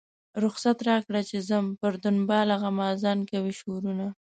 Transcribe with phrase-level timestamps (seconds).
[0.43, 4.07] رخصت راکړه چې ځم پر دنباله غمازان کوي شورونه.